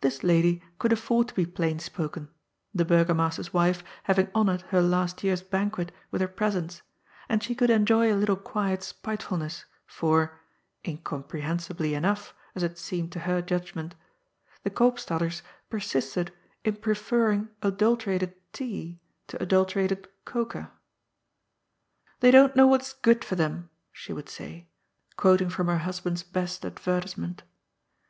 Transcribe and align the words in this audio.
This 0.00 0.24
lady 0.24 0.62
could 0.78 0.94
afford 0.94 1.28
to 1.28 1.34
be 1.34 1.44
plain 1.44 1.78
spoken, 1.78 2.30
the 2.74 2.86
Burgo 2.86 3.12
master's 3.12 3.52
wife 3.52 3.84
having 4.04 4.30
honoured 4.34 4.62
her 4.72 4.80
last 4.80 5.22
year's 5.22 5.42
banquet 5.42 5.92
with 6.10 6.22
her 6.22 6.26
presence, 6.26 6.80
and 7.28 7.42
she 7.42 7.54
could 7.54 7.68
enjoy 7.68 8.10
a 8.10 8.16
little 8.16 8.34
quiet 8.34 8.82
spitefulness, 8.82 9.66
for— 9.84 10.40
^incomprehensibly 10.86 11.92
enough, 11.94 12.32
as 12.54 12.62
it 12.62 12.78
seemed 12.78 13.12
to 13.12 13.18
her 13.18 13.42
judg 13.42 13.74
ment— 13.74 13.94
^the 14.64 14.70
Eoopstaders 14.72 15.42
persisted 15.68 16.32
in 16.64 16.76
preferring 16.76 17.48
adulterated 17.60 18.32
tea 18.54 18.98
to 19.26 19.42
adulterated 19.42 20.08
cocoa.'' 20.24 20.70
They 22.20 22.30
don't 22.30 22.56
know 22.56 22.66
what 22.68 22.80
is 22.80 22.94
good 22.94 23.22
for 23.22 23.34
them," 23.34 23.68
she 23.92 24.14
would 24.14 24.30
say, 24.30 24.66
quoting 25.18 25.50
from 25.50 25.66
her 25.66 25.80
husband's 25.80 26.22
best 26.22 26.64
advertisement. 26.64 27.42